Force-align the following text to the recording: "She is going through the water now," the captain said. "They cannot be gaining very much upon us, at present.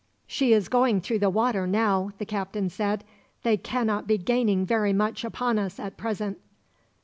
"She 0.25 0.51
is 0.51 0.67
going 0.67 0.99
through 0.99 1.19
the 1.19 1.29
water 1.29 1.67
now," 1.67 2.09
the 2.17 2.25
captain 2.25 2.71
said. 2.71 3.03
"They 3.43 3.55
cannot 3.55 4.07
be 4.07 4.17
gaining 4.17 4.65
very 4.65 4.93
much 4.93 5.23
upon 5.23 5.59
us, 5.59 5.79
at 5.79 5.95
present. 5.95 6.39